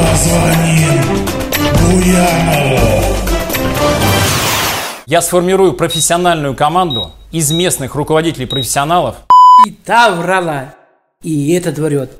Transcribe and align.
Позвоним 0.00 1.26
Буянову. 1.78 3.04
Я 5.04 5.20
сформирую 5.20 5.74
профессиональную 5.74 6.56
команду 6.56 7.10
из 7.32 7.52
местных 7.52 7.94
руководителей 7.94 8.46
профессионалов. 8.46 9.16
И 9.66 9.72
та 9.72 10.10
врала, 10.14 10.74
и 11.22 11.52
этот 11.52 11.78
врет. 11.78 12.12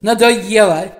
Надоело. 0.00 0.92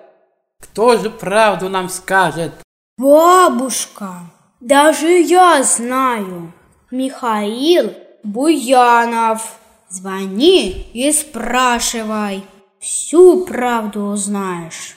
Кто 0.61 0.97
же 0.97 1.09
правду 1.09 1.69
нам 1.69 1.89
скажет? 1.89 2.53
Бабушка, 2.99 4.15
даже 4.61 5.07
я 5.07 5.63
знаю. 5.63 6.53
Михаил 6.91 7.93
Буянов. 8.25 9.53
Звони 9.89 10.91
и 10.95 11.13
спрашивай. 11.13 12.43
Всю 12.81 13.45
правду 13.47 14.07
узнаешь. 14.07 14.97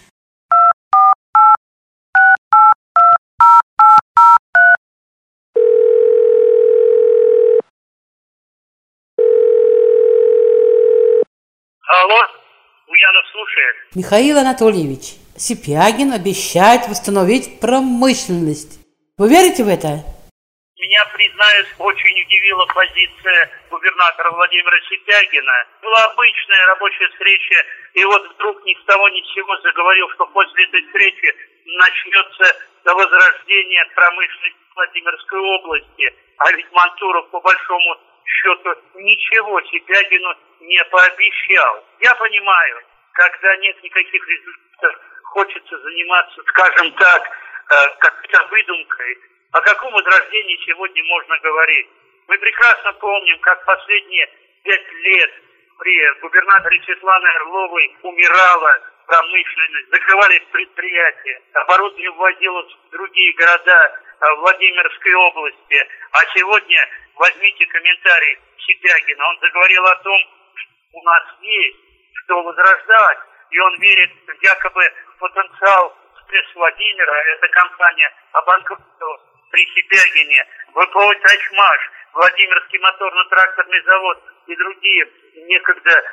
Алло, 12.08 12.24
Буянов 12.88 13.28
слушает. 13.34 13.76
Михаил 13.94 14.38
Анатольевич, 14.38 15.20
Сипягин 15.36 16.14
обещает 16.14 16.88
восстановить 16.88 17.60
промышленность. 17.60 18.80
Вы 19.18 19.28
верите 19.28 19.66
в 19.66 19.68
это? 19.68 20.08
Меня, 20.80 21.04
признаюсь, 21.12 21.68
очень 21.80 22.16
удивила 22.24 22.66
позиция 22.68 23.52
губернатора 23.70 24.32
Владимира 24.32 24.80
Сипягина. 24.88 25.52
Была 25.84 26.06
обычная 26.06 26.66
рабочая 26.68 27.10
встреча, 27.10 27.66
и 27.96 28.06
вот 28.06 28.24
вдруг 28.36 28.64
ни 28.64 28.74
с 28.80 28.86
того 28.86 29.10
ни 29.10 29.20
с 29.20 29.34
сего 29.34 29.58
заговорил, 29.60 30.08
что 30.16 30.28
после 30.28 30.64
этой 30.64 30.86
встречи 30.88 31.36
начнется 31.66 32.56
возрождение 32.86 33.84
промышленности 33.96 34.64
Владимирской 34.76 35.40
области. 35.40 36.16
А 36.38 36.52
ведь 36.54 36.72
Мантуров, 36.72 37.30
по 37.32 37.42
большому 37.42 38.00
счету, 38.24 38.76
ничего 38.96 39.60
Сипягину 39.62 40.36
не 40.68 40.84
пообещал. 40.86 41.86
Я 42.00 42.14
понимаю, 42.16 42.84
когда 43.14 43.56
нет 43.58 43.84
никаких 43.84 44.28
результатов, 44.28 45.02
хочется 45.24 45.80
заниматься, 45.80 46.42
скажем 46.48 46.92
так, 46.94 47.24
э, 47.24 47.90
как-то 48.00 48.48
выдумкой. 48.48 49.18
О 49.52 49.62
каком 49.62 49.94
возрождении 49.94 50.66
сегодня 50.66 51.04
можно 51.06 51.38
говорить? 51.40 51.88
Мы 52.28 52.38
прекрасно 52.38 52.94
помним, 52.94 53.40
как 53.40 53.64
последние 53.66 54.30
пять 54.64 54.92
лет 54.92 55.32
при 55.80 56.20
губернаторе 56.22 56.82
Светланы 56.84 57.28
Орловой 57.28 57.96
умирала 58.02 58.82
промышленность, 59.06 59.90
закрывались 59.90 60.44
предприятия, 60.52 61.42
оборудование 61.54 62.12
вводилось 62.12 62.74
в 62.74 62.90
другие 62.92 63.34
города 63.34 64.00
э, 64.20 64.36
Владимирской 64.36 65.14
области. 65.14 65.88
А 66.12 66.20
сегодня 66.36 66.90
возьмите 67.16 67.66
комментарий 67.68 68.38
Сипягина. 68.60 69.28
Он 69.30 69.40
заговорил 69.40 69.86
о 69.86 69.96
том, 69.98 70.37
у 70.94 71.04
нас 71.04 71.24
есть 71.42 71.78
что 72.24 72.44
возрождать, 72.44 73.20
и 73.52 73.60
он 73.60 73.80
верит 73.80 74.12
якобы 74.42 74.94
в 75.16 75.20
потенциал 75.20 75.96
СТЭС 76.24 76.56
Владимира, 76.56 77.16
эта 77.34 77.48
компания 77.50 78.14
обанкротилась 78.34 79.22
при 79.52 79.66
Сипягине, 79.74 80.46
ВПО 80.74 81.14
«Тачмаш», 81.16 81.92
Владимирский 82.14 82.80
моторно-тракторный 82.80 83.82
завод 83.84 84.24
и 84.48 84.56
другие 84.56 85.08
некогда 85.48 86.04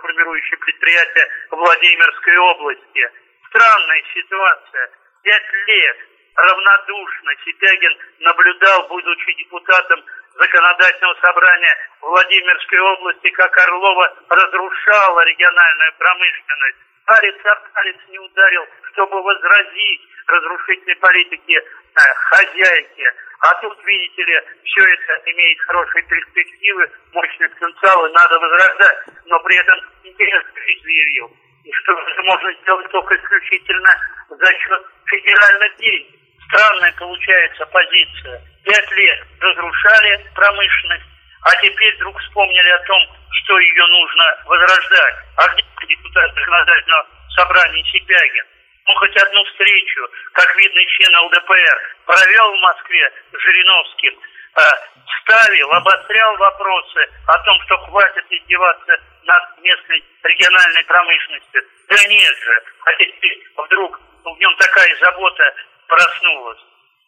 формирующие 0.00 0.58
предприятия 0.58 1.28
Владимирской 1.50 2.36
области. 2.36 3.10
Странная 3.48 4.02
ситуация. 4.14 4.90
Пять 5.22 5.52
лет 5.66 5.96
равнодушно 6.34 7.32
Сипягин 7.44 7.96
наблюдал, 8.20 8.88
будучи 8.88 9.34
депутатом 9.34 10.04
законодательного 10.42 11.14
собрания 11.20 11.76
Владимирской 12.00 12.78
области, 12.78 13.30
как 13.30 13.56
Орлова 13.58 14.14
разрушала 14.28 15.24
региональную 15.24 15.92
промышленность. 15.98 16.78
Палец 17.06 17.36
о 17.44 17.54
палец 17.74 17.96
не 18.08 18.18
ударил, 18.18 18.66
чтобы 18.92 19.22
возразить 19.22 20.00
разрушительной 20.26 20.96
политике 20.96 21.54
э, 21.54 22.00
хозяйки. 22.14 23.04
А 23.40 23.54
тут, 23.60 23.76
видите 23.84 24.24
ли, 24.24 24.40
все 24.64 24.82
это 24.82 25.30
имеет 25.30 25.60
хорошие 25.62 26.02
перспективы, 26.04 26.90
мощный 27.12 27.48
потенциал, 27.48 28.06
и 28.06 28.12
надо 28.12 28.38
возрождать. 28.38 28.98
Но 29.26 29.38
при 29.40 29.56
этом 29.56 29.80
интерес 30.04 30.44
заявил, 30.54 31.36
что 31.72 31.92
это 31.92 32.22
можно 32.22 32.52
сделать 32.62 32.88
только 32.90 33.16
исключительно 33.16 33.90
за 34.28 34.46
счет 34.46 34.86
федеральных 35.06 35.76
денег. 35.76 36.06
Странная 36.48 36.94
получается 36.98 37.66
позиция. 37.66 38.51
Пять 38.64 38.90
лет 38.92 39.26
разрушали 39.40 40.26
промышленность, 40.34 41.04
а 41.42 41.56
теперь 41.62 41.94
вдруг 41.96 42.18
вспомнили 42.20 42.68
о 42.68 42.78
том, 42.84 43.08
что 43.42 43.58
ее 43.58 43.86
нужно 43.86 44.42
возрождать. 44.46 45.14
А 45.36 45.48
где 45.48 45.64
депутат 45.86 46.34
законодательного 46.34 47.06
собрания 47.36 47.84
Сипягин? 47.84 48.46
Ну, 48.86 48.94
хоть 48.94 49.16
одну 49.16 49.44
встречу, 49.44 50.08
как 50.32 50.56
видный 50.56 50.86
член 50.86 51.16
ЛДПР, 51.16 51.96
провел 52.06 52.56
в 52.56 52.60
Москве 52.60 53.12
с 53.32 53.38
Жириновским, 53.40 54.14
э, 54.14 54.60
ставил, 55.22 55.72
обострял 55.72 56.36
вопросы 56.36 57.08
о 57.26 57.38
том, 57.38 57.60
что 57.62 57.78
хватит 57.78 58.24
издеваться 58.30 58.96
над 59.24 59.58
местной 59.62 60.04
региональной 60.24 60.84
промышленностью. 60.84 61.62
Да 61.88 62.04
нет 62.06 62.36
же, 62.38 62.62
а 62.84 62.92
теперь 62.94 63.42
вдруг 63.56 64.00
в 64.24 64.38
нем 64.38 64.56
такая 64.56 64.96
забота 64.98 65.54
проснулась. 65.86 66.60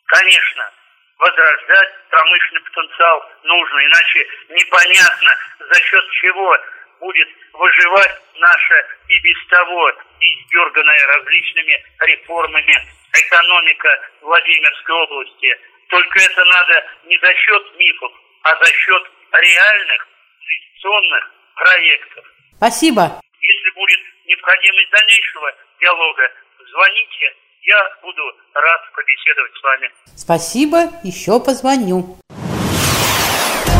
Конечно, 0.06 0.70
возрождать 1.18 1.90
промышленный 2.10 2.62
потенциал 2.62 3.32
нужно, 3.42 3.86
иначе 3.86 4.28
непонятно, 4.50 5.36
за 5.58 5.80
счет 5.82 6.10
чего 6.22 6.56
будет 7.00 7.28
выживать 7.52 8.20
наша 8.36 8.86
и 9.08 9.20
без 9.20 9.46
того 9.48 9.92
издерганная 10.20 11.06
различными 11.06 11.84
реформами 12.00 12.76
экономика 13.12 14.10
Владимирской 14.22 14.94
области. 14.94 15.60
Только 15.88 16.20
это 16.20 16.44
надо 16.44 16.86
не 17.04 17.18
за 17.18 17.34
счет 17.34 17.76
мифов, 17.76 18.12
а 18.42 18.56
за 18.56 18.72
счет 18.72 19.10
реальных 19.32 20.08
инвестиционных 20.40 21.30
проектов. 21.54 22.24
Спасибо. 22.56 23.20
Если 23.40 23.70
будет 23.70 24.00
необходимость 24.24 24.90
дальнейшего 24.90 25.54
диалога, 25.80 26.32
звоните 26.70 27.34
я 27.64 27.76
буду 28.02 28.22
рад 28.54 28.80
побеседовать 28.94 29.52
с 29.54 29.62
вами. 29.62 29.90
Спасибо, 30.16 30.90
еще 31.02 31.40
позвоню. 31.40 32.18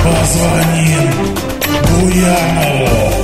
Позвоним 0.05 1.34
Буянову. 1.91 3.24